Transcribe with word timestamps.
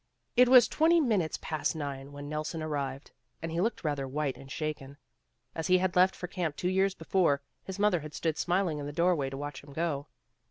It 0.35 0.49
was 0.49 0.67
twenty 0.67 0.99
minutes 0.99 1.37
past 1.43 1.75
nine 1.75 2.11
when 2.11 2.27
Nelson 2.27 2.63
arrived, 2.63 3.11
and 3.39 3.51
he 3.51 3.61
looked 3.61 3.83
rather 3.83 4.07
white 4.07 4.35
and 4.35 4.51
shaken. 4.51 4.97
As 5.53 5.67
he 5.67 5.77
had 5.77 5.95
left 5.95 6.15
for 6.15 6.25
camp 6.25 6.55
two 6.55 6.69
years 6.69 6.95
before, 6.95 7.43
his 7.65 7.77
mother 7.77 7.99
had 7.99 8.15
stood 8.15 8.39
smiling 8.39 8.79
in 8.79 8.87
the 8.87 8.93
doorway 8.93 9.29
to 9.29 9.37
watch 9.37 9.63
him 9.63 9.73
go. 9.73 10.07